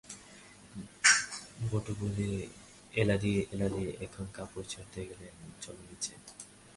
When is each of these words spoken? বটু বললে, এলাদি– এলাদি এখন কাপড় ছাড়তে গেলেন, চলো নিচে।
বটু 1.71 1.93
বললে, 2.01 2.27
এলাদি– 2.93 3.47
এলাদি 3.53 3.85
এখন 4.05 4.25
কাপড় 4.33 4.65
ছাড়তে 4.69 4.99
গেলেন, 5.09 5.35
চলো 5.61 5.81
নিচে। 5.89 6.13